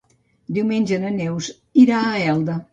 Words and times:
Diumenge 0.57 0.99
na 1.05 1.13
Neus 1.19 1.53
irà 1.85 2.03
a 2.11 2.19
Elda. 2.35 2.61